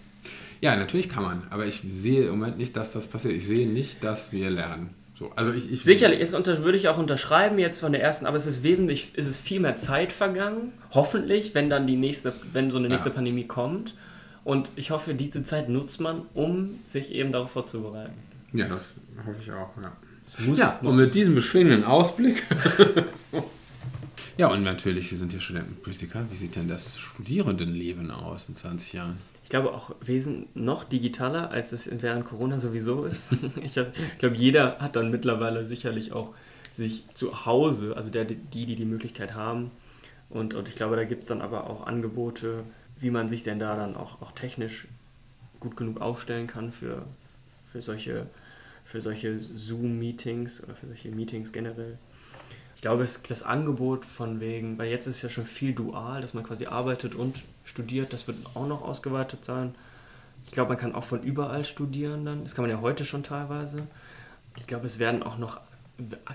Ja, 0.60 0.76
natürlich 0.76 1.08
kann 1.08 1.25
man, 1.25 1.42
aber 1.50 1.66
ich 1.66 1.82
sehe 1.96 2.25
im 2.28 2.38
Moment 2.38 2.58
nicht, 2.58 2.76
dass 2.76 2.92
das 2.92 3.08
passiert. 3.08 3.34
Ich 3.34 3.49
sehe 3.49 3.66
nicht, 3.66 4.04
dass 4.04 4.30
wir 4.30 4.50
lernen. 4.50 4.90
So, 5.20 5.30
also 5.36 5.52
ich, 5.52 5.70
ich 5.70 5.84
Sicherlich, 5.84 6.18
ist 6.18 6.34
unter, 6.34 6.64
würde 6.64 6.78
ich 6.78 6.88
auch 6.88 6.96
unterschreiben 6.96 7.58
jetzt 7.58 7.78
von 7.78 7.92
der 7.92 8.02
ersten, 8.02 8.24
aber 8.24 8.38
es 8.38 8.46
ist 8.46 8.62
wesentlich, 8.62 9.12
es 9.16 9.26
ist 9.26 9.40
viel 9.40 9.60
mehr 9.60 9.76
Zeit 9.76 10.12
vergangen. 10.12 10.72
Hoffentlich, 10.92 11.54
wenn 11.54 11.68
dann 11.68 11.86
die 11.86 11.96
nächste, 11.96 12.32
wenn 12.54 12.70
so 12.70 12.78
eine 12.78 12.88
nächste 12.88 13.10
Ja. 13.10 13.16
Pandemie 13.16 13.46
kommt. 13.46 13.94
Und 14.44 14.70
ich 14.76 14.90
hoffe, 14.90 15.12
diese 15.12 15.42
Zeit 15.42 15.68
nutzt 15.68 16.00
man, 16.00 16.22
um 16.32 16.80
sich 16.86 17.12
eben 17.12 17.32
darauf 17.32 17.50
vorzubereiten. 17.50 18.14
Ja, 18.54 18.66
das 18.68 18.94
hoffe 19.26 19.36
ich 19.42 19.52
auch, 19.52 19.68
ja. 19.82 19.92
Muss, 20.46 20.58
Ja, 20.58 20.78
muss 20.80 20.94
und 20.94 20.98
mit 20.98 21.14
diesem 21.14 21.34
beschwingenden 21.34 21.84
Ausblick. 21.84 22.42
ja, 24.38 24.48
und 24.48 24.62
natürlich, 24.62 25.10
wir 25.10 25.18
sind 25.18 25.34
ja 25.34 25.40
Studentenpolitiker. 25.40 26.24
Wie 26.30 26.36
sieht 26.36 26.56
denn 26.56 26.68
das 26.68 26.98
Studierendenleben 26.98 28.10
aus 28.10 28.48
in 28.48 28.56
20 28.56 28.94
Jahren? 28.94 29.18
Ich 29.50 29.52
glaube 29.52 29.75
auch 29.75 29.97
Wesen 30.00 30.47
noch 30.54 30.85
digitaler, 30.85 31.50
als 31.50 31.73
es 31.73 31.90
während 31.90 32.25
Corona 32.25 32.61
sowieso 32.61 33.04
ist. 33.04 33.33
Ich 33.64 33.76
ich 33.76 34.19
glaube, 34.21 34.37
jeder 34.37 34.78
hat 34.78 34.95
dann 34.95 35.11
mittlerweile 35.11 35.64
sicherlich 35.64 36.12
auch 36.12 36.35
sich 36.76 37.02
zu 37.14 37.47
Hause, 37.47 37.97
also 37.97 38.11
der, 38.11 38.26
die, 38.26 38.37
die 38.37 38.76
die 38.76 38.85
Möglichkeit 38.85 39.35
haben. 39.35 39.73
Und, 40.28 40.54
und 40.54 40.69
ich 40.69 40.76
glaube, 40.76 40.95
da 40.95 41.02
gibt 41.02 41.23
es 41.23 41.28
dann 41.30 41.42
aber 41.42 41.69
auch 41.69 41.85
Angebote, 41.85 42.62
wie 43.00 43.11
man 43.11 43.28
sich 43.28 43.42
denn 43.42 43.59
da 43.59 43.75
dann 43.75 43.97
auch, 43.97 44.23
auch 44.23 44.30
technisch 44.30 44.87
gut 45.59 45.76
genug 45.76 46.00
aufstellen 46.00 46.47
kann 46.47 46.71
für, 46.71 47.02
für, 47.73 47.80
solche, 47.80 48.26
für 48.85 49.00
solche 49.00 49.37
Zoom-Meetings 49.37 50.62
oder 50.62 50.76
für 50.76 50.87
solche 50.87 51.11
Meetings 51.11 51.50
generell. 51.50 51.99
Ich 52.80 52.82
glaube, 52.82 53.04
es, 53.04 53.22
das 53.22 53.42
Angebot 53.42 54.06
von 54.06 54.40
wegen, 54.40 54.78
weil 54.78 54.88
jetzt 54.88 55.06
ist 55.06 55.20
ja 55.20 55.28
schon 55.28 55.44
viel 55.44 55.75
dual, 55.75 56.22
dass 56.22 56.32
man 56.32 56.44
quasi 56.44 56.64
arbeitet 56.64 57.14
und 57.14 57.42
studiert, 57.62 58.14
das 58.14 58.26
wird 58.26 58.38
auch 58.54 58.66
noch 58.66 58.80
ausgeweitet 58.80 59.44
sein. 59.44 59.75
Ich 60.46 60.52
glaube, 60.52 60.70
man 60.70 60.78
kann 60.78 60.94
auch 60.94 61.04
von 61.04 61.22
überall 61.22 61.66
studieren 61.66 62.25
dann. 62.25 62.42
Das 62.42 62.54
kann 62.54 62.62
man 62.62 62.70
ja 62.70 62.80
heute 62.80 63.04
schon 63.04 63.22
teilweise. 63.22 63.87
Ich 64.56 64.66
glaube, 64.66 64.87
es 64.87 64.99
werden 64.99 65.22
auch 65.22 65.37
noch 65.37 65.60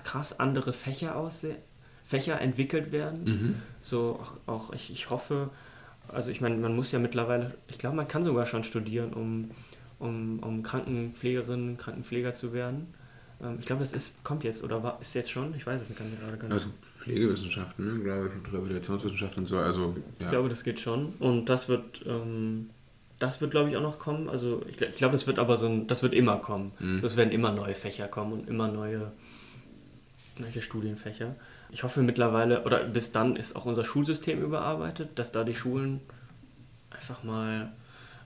krass 0.04 0.38
andere 0.38 0.72
Fächer 0.72 1.16
aussehen, 1.16 1.56
Fächer 2.04 2.40
entwickelt 2.40 2.92
werden. 2.92 3.24
Mhm. 3.24 3.54
So 3.82 4.20
auch, 4.22 4.54
auch 4.54 4.72
ich, 4.72 4.92
ich 4.92 5.10
hoffe, 5.10 5.50
also 6.06 6.30
ich 6.30 6.40
meine, 6.40 6.54
man 6.58 6.76
muss 6.76 6.92
ja 6.92 7.00
mittlerweile, 7.00 7.54
ich 7.66 7.76
glaube, 7.76 7.96
man 7.96 8.06
kann 8.06 8.22
sogar 8.22 8.46
schon 8.46 8.62
studieren, 8.62 9.14
um, 9.14 9.50
um, 9.98 10.38
um 10.38 10.62
Krankenpflegerin, 10.62 11.76
Krankenpfleger 11.76 12.34
zu 12.34 12.52
werden. 12.52 12.94
Ähm, 13.42 13.56
ich 13.60 13.66
glaube, 13.66 13.80
das 13.80 13.92
ist, 13.92 14.22
kommt 14.24 14.44
jetzt 14.44 14.62
oder 14.62 14.82
war, 14.82 14.98
ist 15.00 15.14
jetzt 15.14 15.30
schon, 15.30 15.54
ich 15.54 15.66
weiß 15.66 15.82
es 15.82 15.88
gerade 15.88 16.36
gar 16.36 16.48
nicht. 16.48 16.52
Also 16.52 16.68
Pflegewissenschaften, 16.98 17.98
ne, 17.98 18.02
glaube 18.02 18.28
ich, 18.28 18.34
und 18.34 18.52
Rehabilitationswissenschaften 18.52 19.42
und 19.42 19.46
so. 19.46 19.58
Also, 19.58 19.94
ja. 20.18 20.26
Ich 20.26 20.26
glaube, 20.26 20.48
das 20.48 20.64
geht 20.64 20.80
schon. 20.80 21.14
Und 21.18 21.48
das 21.48 21.68
wird, 21.68 22.04
ähm, 22.06 22.70
das 23.18 23.40
wird, 23.40 23.50
glaube 23.50 23.70
ich, 23.70 23.76
auch 23.76 23.82
noch 23.82 23.98
kommen. 23.98 24.28
Also 24.28 24.62
ich, 24.68 24.80
ich 24.80 24.96
glaube, 24.96 25.12
das 25.12 25.26
wird 25.26 25.38
aber 25.38 25.56
so 25.56 25.66
ein, 25.66 25.86
das 25.86 26.02
wird 26.02 26.14
immer 26.14 26.38
kommen. 26.38 26.72
Mhm. 26.78 27.00
Das 27.00 27.16
werden 27.16 27.30
immer 27.30 27.52
neue 27.52 27.74
Fächer 27.74 28.08
kommen 28.08 28.32
und 28.32 28.48
immer 28.48 28.68
neue, 28.68 29.12
neue 30.38 30.62
Studienfächer. 30.62 31.34
Ich 31.70 31.82
hoffe 31.82 32.02
mittlerweile, 32.02 32.64
oder 32.64 32.84
bis 32.84 33.12
dann 33.12 33.36
ist 33.36 33.56
auch 33.56 33.66
unser 33.66 33.84
Schulsystem 33.84 34.42
überarbeitet, 34.42 35.10
dass 35.18 35.32
da 35.32 35.44
die 35.44 35.54
Schulen 35.54 36.00
einfach 36.90 37.22
mal 37.24 37.72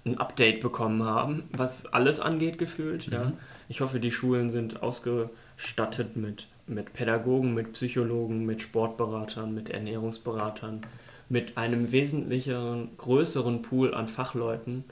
ein 0.05 0.19
Update 0.19 0.61
bekommen 0.61 1.05
haben, 1.05 1.45
was 1.53 1.87
alles 1.87 2.21
angeht, 2.21 2.59
gefühlt. 2.59 3.09
Mhm. 3.09 3.13
Ja. 3.13 3.33
Ich 3.69 3.81
hoffe, 3.81 4.01
die 4.01 4.11
Schulen 4.11 4.51
sind 4.51 4.83
ausgestattet 4.83 6.17
mit, 6.17 6.49
mit 6.67 6.93
Pädagogen, 6.93 7.55
mit 7.55 7.73
Psychologen, 7.73 8.47
mit 8.47 8.63
Sportberatern, 8.63 9.55
mit 9.55 9.69
Ernährungsberatern, 9.69 10.83
mit 11.29 11.57
einem 11.57 11.93
wesentlichen 11.93 12.89
größeren 12.97 13.63
Pool 13.63 13.95
an 13.95 14.09
Fachleuten, 14.09 14.85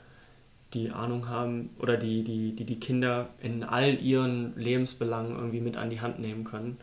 die 0.74 0.90
Ahnung 0.90 1.28
haben 1.28 1.70
oder 1.78 1.96
die 1.96 2.22
die, 2.22 2.54
die, 2.54 2.64
die 2.64 2.78
Kinder 2.78 3.30
in 3.40 3.64
all 3.64 3.98
ihren 4.00 4.56
Lebensbelangen 4.56 5.34
irgendwie 5.34 5.60
mit 5.62 5.76
an 5.76 5.88
die 5.90 6.00
Hand 6.00 6.18
nehmen 6.18 6.44
können 6.44 6.76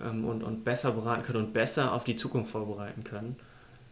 ähm, 0.00 0.24
und, 0.24 0.42
und 0.42 0.64
besser 0.64 0.92
beraten 0.92 1.22
können 1.22 1.44
und 1.44 1.52
besser 1.52 1.92
auf 1.92 2.04
die 2.04 2.16
Zukunft 2.16 2.50
vorbereiten 2.50 3.04
können. 3.04 3.36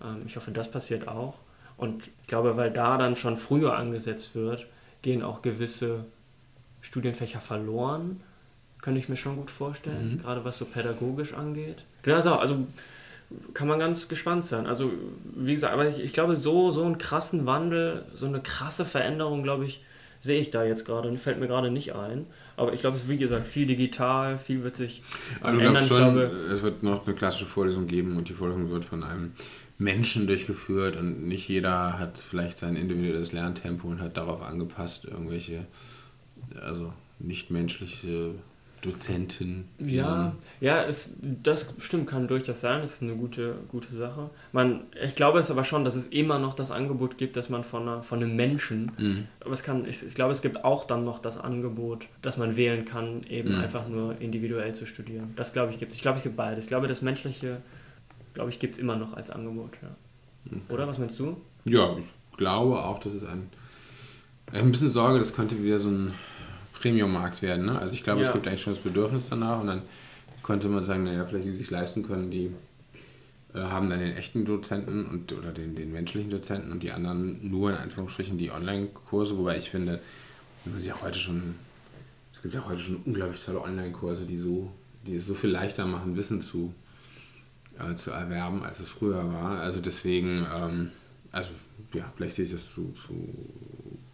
Ähm, 0.02 0.22
ich 0.26 0.36
hoffe, 0.36 0.50
das 0.50 0.70
passiert 0.70 1.08
auch. 1.08 1.40
Und 1.76 2.06
ich 2.06 2.26
glaube, 2.26 2.56
weil 2.56 2.70
da 2.70 2.98
dann 2.98 3.16
schon 3.16 3.36
früher 3.36 3.76
angesetzt 3.76 4.34
wird, 4.34 4.66
gehen 5.02 5.22
auch 5.22 5.42
gewisse 5.42 6.04
Studienfächer 6.80 7.40
verloren. 7.40 8.20
Könnte 8.80 9.00
ich 9.00 9.08
mir 9.08 9.16
schon 9.16 9.36
gut 9.36 9.50
vorstellen, 9.50 10.14
mhm. 10.14 10.22
gerade 10.22 10.44
was 10.44 10.58
so 10.58 10.66
pädagogisch 10.66 11.32
angeht. 11.32 11.84
Genau, 12.02 12.16
also, 12.16 12.34
also 12.34 12.66
kann 13.54 13.66
man 13.66 13.78
ganz 13.78 14.08
gespannt 14.08 14.44
sein. 14.44 14.66
Also, 14.66 14.92
wie 15.34 15.54
gesagt, 15.54 15.72
aber 15.72 15.88
ich, 15.88 15.98
ich, 16.00 16.12
glaube, 16.12 16.36
so, 16.36 16.70
so 16.70 16.84
einen 16.84 16.98
krassen 16.98 17.46
Wandel, 17.46 18.04
so 18.14 18.26
eine 18.26 18.40
krasse 18.40 18.84
Veränderung, 18.84 19.42
glaube 19.42 19.64
ich, 19.64 19.82
sehe 20.20 20.40
ich 20.40 20.50
da 20.50 20.64
jetzt 20.64 20.84
gerade. 20.84 21.16
Fällt 21.18 21.40
mir 21.40 21.46
gerade 21.46 21.70
nicht 21.70 21.94
ein. 21.94 22.26
Aber 22.56 22.72
ich 22.72 22.80
glaube, 22.80 22.96
es 22.96 23.02
ist 23.02 23.08
wie 23.08 23.18
gesagt 23.18 23.46
viel 23.46 23.66
digital, 23.66 24.38
viel 24.38 24.62
wird 24.62 24.76
sich 24.76 25.02
also 25.40 25.58
ändern. 25.58 25.86
Schon, 25.86 25.96
glaube, 25.96 26.22
es 26.52 26.62
wird 26.62 26.82
noch 26.82 27.06
eine 27.06 27.16
klassische 27.16 27.46
Vorlesung 27.46 27.86
geben 27.86 28.16
und 28.16 28.28
die 28.28 28.34
Vorlesung 28.34 28.70
wird 28.70 28.84
von 28.84 29.02
einem 29.02 29.32
Menschen 29.84 30.26
durchgeführt 30.26 30.96
und 30.96 31.28
nicht 31.28 31.48
jeder 31.48 31.98
hat 31.98 32.18
vielleicht 32.18 32.58
sein 32.58 32.74
individuelles 32.74 33.32
Lerntempo 33.32 33.86
und 33.86 34.00
hat 34.00 34.16
darauf 34.16 34.42
angepasst, 34.42 35.04
irgendwelche, 35.04 35.66
also 36.60 36.92
nichtmenschliche 37.18 38.34
Dozenten. 38.80 39.68
Ja, 39.78 40.34
ja, 40.60 40.84
es, 40.84 41.14
das 41.20 41.72
stimmt, 41.78 42.06
kann 42.06 42.28
durchaus 42.28 42.60
sein, 42.60 42.82
das 42.82 42.94
ist 42.94 43.02
eine 43.02 43.14
gute, 43.14 43.56
gute 43.68 43.94
Sache. 43.94 44.30
Man, 44.52 44.82
ich 45.02 45.16
glaube 45.16 45.38
es 45.38 45.50
aber 45.50 45.64
schon, 45.64 45.84
dass 45.84 45.96
es 45.96 46.06
immer 46.08 46.38
noch 46.38 46.54
das 46.54 46.70
Angebot 46.70 47.16
gibt, 47.16 47.36
dass 47.36 47.48
man 47.48 47.64
von, 47.64 47.82
einer, 47.82 48.02
von 48.02 48.22
einem 48.22 48.36
Menschen, 48.36 48.92
mhm. 48.98 49.26
aber 49.40 49.52
es 49.52 49.62
kann, 49.62 49.86
ich, 49.86 50.02
ich, 50.02 50.14
glaube, 50.14 50.32
es 50.32 50.42
gibt 50.42 50.64
auch 50.64 50.86
dann 50.86 51.04
noch 51.04 51.18
das 51.18 51.38
Angebot, 51.38 52.06
dass 52.22 52.36
man 52.36 52.56
wählen 52.56 52.84
kann, 52.84 53.22
eben 53.28 53.54
mhm. 53.54 53.60
einfach 53.60 53.88
nur 53.88 54.20
individuell 54.20 54.74
zu 54.74 54.86
studieren. 54.86 55.32
Das 55.36 55.52
glaube 55.52 55.72
ich 55.72 55.78
gibt 55.78 55.92
es. 55.92 55.96
Ich 55.96 56.02
glaube, 56.02 56.18
es 56.18 56.22
gibt 56.22 56.36
beides. 56.36 56.64
Ich 56.64 56.68
glaube, 56.68 56.88
das 56.88 57.00
Menschliche, 57.00 57.62
glaube 58.34 58.50
ich, 58.50 58.58
gibt 58.58 58.74
es 58.74 58.80
immer 58.80 58.96
noch 58.96 59.14
als 59.14 59.30
Angebot. 59.30 59.70
Ja. 59.82 59.88
Okay. 60.46 60.60
Oder, 60.68 60.86
was 60.86 60.98
meinst 60.98 61.18
du? 61.18 61.36
Ja, 61.64 61.96
ich 61.96 62.36
glaube 62.36 62.84
auch, 62.84 63.00
dass 63.00 63.14
es 63.14 63.24
ein, 63.24 63.48
ein 64.52 64.70
bisschen 64.70 64.90
Sorge, 64.90 65.18
das 65.18 65.34
könnte 65.34 65.62
wieder 65.62 65.78
so 65.78 65.88
ein 65.88 66.12
Premium-Markt 66.74 67.40
werden. 67.40 67.64
Ne? 67.64 67.78
Also 67.78 67.94
ich 67.94 68.04
glaube, 68.04 68.20
ja. 68.20 68.26
es 68.26 68.32
gibt 68.32 68.46
eigentlich 68.46 68.60
schon 68.60 68.74
das 68.74 68.82
Bedürfnis 68.82 69.28
danach 69.30 69.60
und 69.60 69.68
dann 69.68 69.82
könnte 70.42 70.68
man 70.68 70.84
sagen, 70.84 71.04
naja, 71.04 71.24
vielleicht 71.24 71.46
die 71.46 71.52
sich 71.52 71.70
leisten 71.70 72.02
können, 72.02 72.30
die 72.30 72.50
äh, 73.54 73.60
haben 73.60 73.88
dann 73.88 74.00
den 74.00 74.14
echten 74.16 74.44
Dozenten 74.44 75.06
und 75.06 75.32
oder 75.32 75.52
den, 75.52 75.74
den 75.74 75.92
menschlichen 75.92 76.30
Dozenten 76.30 76.72
und 76.72 76.82
die 76.82 76.92
anderen 76.92 77.48
nur 77.48 77.70
in 77.70 77.76
Anführungsstrichen 77.76 78.36
die 78.36 78.50
Online-Kurse, 78.50 79.38
wobei 79.38 79.56
ich 79.56 79.70
finde, 79.70 80.00
man 80.66 80.80
sich 80.80 80.92
auch 80.92 81.02
heute 81.02 81.18
schon, 81.18 81.54
es 82.32 82.42
gibt 82.42 82.52
ja 82.52 82.66
heute 82.66 82.80
schon 82.80 82.96
unglaublich 83.06 83.40
tolle 83.40 83.62
Online-Kurse, 83.62 84.24
die 84.26 84.38
so, 84.38 84.70
die 85.06 85.16
es 85.16 85.26
so 85.26 85.34
viel 85.34 85.50
leichter 85.50 85.86
machen, 85.86 86.16
Wissen 86.16 86.42
zu, 86.42 86.74
äh, 87.78 87.94
zu 87.94 88.10
erwerben, 88.10 88.62
als 88.62 88.80
es 88.80 88.88
früher 88.88 89.32
war. 89.32 89.60
Also 89.60 89.80
deswegen, 89.80 90.46
ähm, 90.52 90.90
also 91.32 91.50
ja, 91.92 92.12
vielleicht 92.14 92.36
sehe 92.36 92.44
ich 92.44 92.52
das 92.52 92.72
zu, 92.72 92.92
zu 92.92 93.12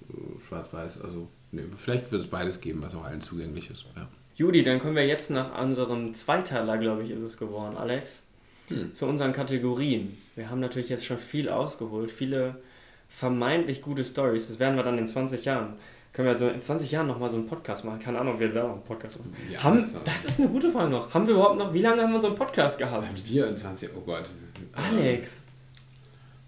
äh, 0.08 0.40
schwarz-weiß, 0.46 1.00
also 1.02 1.28
Nee, 1.52 1.62
vielleicht 1.76 2.12
wird 2.12 2.22
es 2.22 2.28
beides 2.28 2.60
geben, 2.60 2.82
was 2.82 2.94
auch 2.94 3.04
allen 3.04 3.20
zugänglich 3.20 3.70
ist. 3.70 3.84
Ja. 3.96 4.08
Judy, 4.36 4.62
dann 4.62 4.78
kommen 4.78 4.94
wir 4.94 5.06
jetzt 5.06 5.30
nach 5.30 5.60
unserem 5.60 6.14
Zweiteiler, 6.14 6.78
glaube 6.78 7.02
ich, 7.02 7.10
ist 7.10 7.22
es 7.22 7.36
geworden, 7.36 7.76
Alex, 7.76 8.24
hm. 8.68 8.94
zu 8.94 9.06
unseren 9.06 9.32
Kategorien. 9.32 10.16
Wir 10.36 10.48
haben 10.48 10.60
natürlich 10.60 10.88
jetzt 10.88 11.04
schon 11.04 11.18
viel 11.18 11.48
ausgeholt, 11.48 12.10
viele 12.10 12.62
vermeintlich 13.08 13.82
gute 13.82 14.04
Stories. 14.04 14.46
Das 14.46 14.60
werden 14.60 14.76
wir 14.76 14.84
dann 14.84 14.98
in 14.98 15.08
20 15.08 15.44
Jahren. 15.44 15.74
Können 16.12 16.26
wir 16.26 16.32
also 16.32 16.48
in 16.48 16.60
20 16.60 16.90
Jahren 16.90 17.06
nochmal 17.06 17.30
so 17.30 17.36
einen 17.36 17.46
Podcast 17.46 17.84
machen? 17.84 18.00
Keine 18.00 18.18
Ahnung, 18.18 18.40
wir 18.40 18.52
werden 18.52 18.70
auch 18.70 18.74
einen 18.74 18.82
Podcast 18.82 19.18
machen. 19.18 19.32
Ja, 19.48 19.62
haben, 19.62 19.84
das 20.04 20.24
ist 20.24 20.40
eine 20.40 20.48
gute 20.48 20.70
Frage 20.70 20.90
noch. 20.90 21.14
Haben 21.14 21.26
wir 21.26 21.34
überhaupt 21.34 21.58
noch, 21.58 21.72
wie 21.72 21.82
lange 21.82 22.02
haben 22.02 22.12
wir 22.12 22.20
so 22.20 22.26
einen 22.26 22.36
Podcast 22.36 22.78
gehabt? 22.78 23.06
Haben 23.06 23.16
wir 23.24 23.46
in 23.46 23.56
20, 23.56 23.90
oh 23.96 24.00
Gott. 24.00 24.28
Alex. 24.72 25.44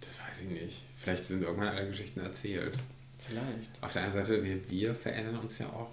Das 0.00 0.20
weiß 0.20 0.42
ich 0.42 0.48
nicht. 0.48 0.82
Vielleicht 0.96 1.24
sind 1.24 1.42
irgendwann 1.42 1.68
alle 1.68 1.86
Geschichten 1.86 2.20
erzählt. 2.20 2.76
Vielleicht. 3.18 3.70
Auf 3.80 3.92
der 3.92 4.02
anderen 4.02 4.26
Seite, 4.26 4.44
wir, 4.44 4.68
wir 4.68 4.94
verändern 4.94 5.38
uns 5.38 5.58
ja 5.60 5.66
auch 5.66 5.90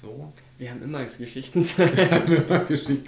so. 0.00 0.32
Wir 0.56 0.70
haben 0.70 0.82
immer 0.82 1.04
Geschichten 1.04 1.62
zu 1.62 1.82
erzählen. 1.82 2.66
Geschichten. 2.68 3.04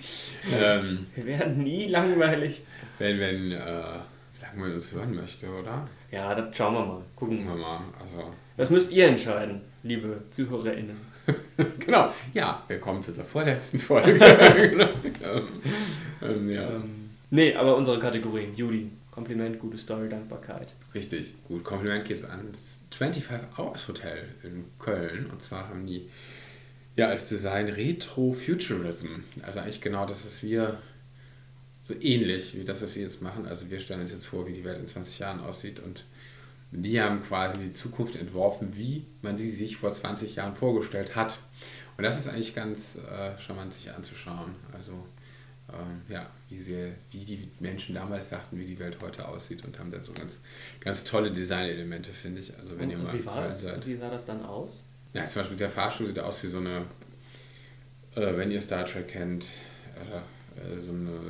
Ähm, 0.51 1.07
wir 1.15 1.25
werden 1.25 1.63
nie 1.63 1.87
langweilig. 1.87 2.63
Wenn, 2.99 3.19
wenn 3.19 3.53
äh, 3.53 3.83
Samuel 4.31 4.75
uns 4.75 4.93
hören 4.93 5.15
möchte, 5.15 5.49
oder? 5.49 5.89
Ja, 6.11 6.35
das 6.35 6.55
schauen 6.55 6.75
wir 6.75 6.85
mal. 6.85 7.03
Gucken 7.17 7.47
wir 7.47 7.55
mal. 7.55 7.81
Also. 7.99 8.31
Das 8.57 8.71
müsst 8.71 8.93
ihr 8.93 9.07
entscheiden, 9.07 9.63
liebe 9.83 10.23
ZuhörerInnen. 10.31 10.97
genau. 11.79 12.13
Ja, 12.35 12.65
wir 12.67 12.79
kommen 12.79 13.03
zu 13.03 13.13
der 13.13 13.25
vorletzten 13.25 13.79
Folge. 13.79 14.15
genau. 14.19 14.89
ähm, 15.25 15.49
ähm, 16.21 16.51
ja. 16.51 16.69
Ähm, 16.69 17.11
nee, 17.31 17.55
aber 17.55 17.77
unsere 17.77 17.99
Kategorien. 17.99 18.55
Judy, 18.55 18.91
Kompliment, 19.11 19.59
gute 19.59 19.79
Story, 19.79 20.09
Dankbarkeit. 20.09 20.75
Richtig, 20.95 21.35
gut. 21.47 21.65
Kompliment 21.65 22.05
geht 22.05 22.25
ans 22.25 22.87
25 22.91 23.59
Hours 23.59 23.89
Hotel 23.89 24.25
in 24.43 24.65
Köln. 24.79 25.27
Und 25.31 25.43
zwar 25.43 25.69
haben 25.69 25.87
die 25.87 26.09
ja 26.97 27.09
als 27.09 27.29
Design 27.29 27.69
Retro 27.69 28.33
Futurism. 28.33 29.21
Also 29.43 29.61
eigentlich 29.61 29.81
genau 29.81 30.07
das, 30.07 30.25
was 30.27 30.43
wir 30.43 30.79
so 31.85 31.95
ähnlich 32.01 32.57
wie 32.57 32.65
das, 32.65 32.83
was 32.83 32.95
wir 32.97 33.03
jetzt 33.03 33.23
machen. 33.23 33.47
Also 33.47 33.71
wir 33.71 33.81
stellen 33.81 34.01
uns 34.01 34.13
jetzt 34.13 34.27
vor, 34.27 34.47
wie 34.47 34.53
die 34.53 34.65
Welt 34.65 34.79
in 34.79 34.89
20 34.89 35.19
Jahren 35.19 35.41
aussieht 35.41 35.81
und 35.81 36.05
die 36.73 37.01
haben 37.01 37.23
quasi 37.23 37.59
die 37.59 37.73
Zukunft 37.75 38.17
entworfen, 38.17 38.77
wie 38.77 39.07
man 39.21 39.37
sie 39.37 39.51
sich 39.51 39.77
vor 39.77 39.93
20 39.93 40.37
Jahren 40.37 40.57
vorgestellt 40.57 41.15
hat. 41.15 41.39
Und 41.99 42.05
das 42.05 42.19
ist 42.19 42.29
eigentlich 42.29 42.55
ganz 42.55 42.97
äh, 42.97 43.39
charmant 43.39 43.75
sich 43.75 43.91
anzuschauen. 43.91 44.55
Also 44.73 44.93
ähm, 45.69 46.01
ja, 46.09 46.31
wie, 46.49 46.57
sehr, 46.57 46.93
wie 47.11 47.25
die 47.25 47.51
Menschen 47.61 47.95
damals 47.95 48.31
dachten, 48.31 48.59
wie 48.59 48.65
die 48.65 48.79
Welt 48.79 48.97
heute 49.03 49.29
aussieht 49.29 49.65
und 49.65 49.79
haben 49.79 49.91
da 49.91 50.03
so 50.03 50.13
ganz, 50.15 50.41
ganz 50.81 51.05
tolle 51.05 51.31
Designelemente, 51.31 52.11
finde 52.11 52.41
ich. 52.41 52.57
Also 52.59 52.79
wenn 52.79 52.87
und, 52.87 52.91
ihr 52.91 52.99
mal 52.99 53.13
wie, 53.13 53.25
war 53.27 53.43
das, 53.43 53.63
seid. 53.63 53.87
wie 53.87 53.97
sah 53.97 54.11
das 54.11 54.25
dann 54.25 54.43
aus? 54.43 54.85
Ja, 55.13 55.27
zum 55.27 55.43
Beispiel 55.43 55.59
der 55.59 55.71
Fahrstuhl 55.71 56.07
sieht 56.07 56.19
aus 56.19 56.43
wie 56.43 56.49
so 56.49 56.59
eine, 56.59 56.87
äh, 58.15 58.37
wenn 58.37 58.51
ihr 58.51 58.63
Star 58.63 58.87
Trek 58.87 59.09
kennt, 59.09 59.45
äh, 59.45 60.81
so 60.81 60.93
eine, 60.93 61.21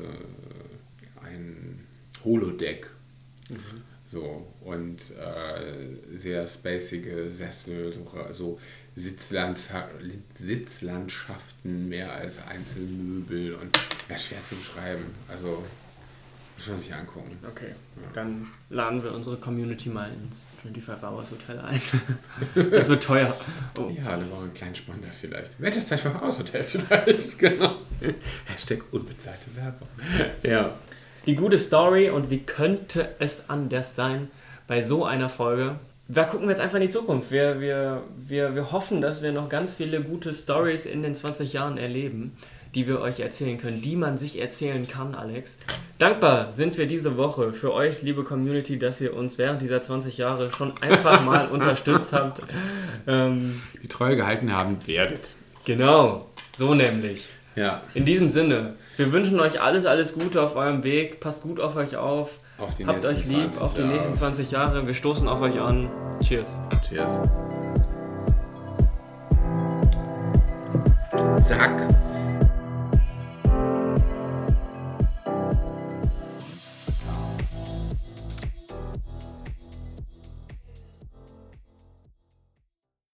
ein 1.21 1.85
Holodeck. 2.25 2.89
Mhm. 3.51 3.83
So, 4.13 4.47
und 4.61 5.01
äh, 5.19 6.19
sehr 6.19 6.47
spacige 6.47 7.31
Sessel, 7.31 7.91
so, 7.91 8.07
so 8.33 8.61
Sitzlandschaften 8.95 11.89
mehr 11.89 12.13
als 12.13 12.35
Einzelmöbel 12.47 13.55
und 13.55 13.75
ja, 14.11 14.19
schwer 14.19 14.39
zu 14.47 14.57
beschreiben. 14.57 15.07
Also 15.29 15.65
Muss 16.59 16.67
man 16.67 16.79
sich 16.79 16.93
angucken. 16.93 17.39
Okay, 17.51 17.75
dann 18.13 18.49
laden 18.69 19.03
wir 19.03 19.15
unsere 19.15 19.39
Community 19.39 19.89
mal 19.89 20.13
ins 20.13 20.47
25 20.61 21.09
Hours 21.09 21.31
Hotel 21.31 21.59
ein. 21.61 21.81
das 22.71 22.89
wird 22.89 23.03
teuer. 23.03 23.35
Oh. 23.79 23.91
Ja, 23.97 24.19
dann 24.19 24.29
brauchen 24.29 24.41
wir 24.41 24.45
einen 24.45 24.53
kleinen 24.53 24.75
Sponsor 24.75 25.11
vielleicht. 25.11 25.59
Welches 25.59 25.89
25 25.89 26.23
Hours 26.23 26.39
Hotel 26.39 26.63
vielleicht, 26.65 27.39
genau. 27.39 27.77
Hashtag 28.45 28.83
unbezahlte 28.91 29.57
Werbung. 29.57 29.89
Ja. 30.43 30.79
Die 31.27 31.35
gute 31.35 31.59
Story 31.59 32.11
und 32.11 32.31
wie 32.31 32.41
könnte 32.41 33.11
es 33.19 33.49
anders 33.49 33.95
sein 33.95 34.31
bei 34.67 34.83
so 34.83 35.05
einer 35.05 35.29
Folge? 35.29 35.77
Da 36.09 36.25
gucken 36.25 36.47
wir 36.47 36.51
jetzt 36.51 36.61
einfach 36.61 36.77
in 36.77 36.83
die 36.83 36.89
Zukunft. 36.89 37.31
Wir, 37.31 37.61
wir, 37.61 38.03
wir, 38.17 38.55
wir 38.55 38.73
hoffen, 38.73 39.01
dass 39.01 39.23
wir 39.23 39.33
noch 39.33 39.49
ganz 39.49 39.75
viele 39.75 40.03
gute 40.03 40.35
Stories 40.35 40.85
in 40.85 41.03
den 41.03 41.15
20 41.15 41.53
Jahren 41.53 41.79
erleben 41.79 42.37
die 42.75 42.87
wir 42.87 43.01
euch 43.01 43.21
erzählen 43.21 43.59
können, 43.59 43.83
die 43.83 43.97
man 43.97 44.19
sich 44.19 44.41
erzählen 44.41 44.87
kann, 44.87 45.15
Alex. 45.15 45.59
Dankbar 45.99 46.53
sind 46.53 46.79
wir 46.79 46.87
diese 46.87 47.17
Woche 47.17 47.53
für 47.53 47.73
euch, 47.73 48.03
liebe 48.03 48.23
Community, 48.25 48.79
dass 48.79 49.01
ihr 49.01 49.15
uns 49.15 49.39
während 49.39 49.61
dieser 49.61 49.83
20 49.83 50.17
Jahre 50.19 50.51
schon 50.53 50.73
einfach 50.81 51.23
mal 51.25 51.49
unterstützt 51.49 52.13
habt. 52.13 52.41
Ähm, 53.07 53.63
die 53.83 53.89
Treue 53.89 54.17
gehalten 54.17 54.53
haben 54.53 54.79
werdet. 54.87 55.37
Genau, 55.65 56.27
so 56.53 56.75
nämlich. 56.75 57.29
Ja. 57.55 57.83
In 57.95 58.05
diesem 58.05 58.31
Sinne, 58.31 58.75
wir 58.97 59.13
wünschen 59.13 59.39
euch 59.41 59.61
alles, 59.61 59.85
alles 59.85 60.15
Gute 60.15 60.43
auf 60.43 60.57
eurem 60.57 60.83
Weg. 60.85 61.21
Passt 61.21 61.43
gut 61.43 61.61
auf 61.61 61.77
euch 61.77 61.97
auf. 61.97 62.39
auf 62.59 62.71
Habt 62.87 63.05
euch 63.05 63.27
lieb 63.27 63.61
auf 63.61 63.75
die 63.75 63.83
nächsten 63.83 64.15
20 64.15 64.51
Jahre. 64.51 64.87
Wir 64.87 64.95
stoßen 64.95 65.29
auf 65.29 65.41
euch 65.41 65.61
an. 65.61 65.91
Cheers. 66.23 66.59
Cheers. 66.89 67.21
Zack. 71.45 71.73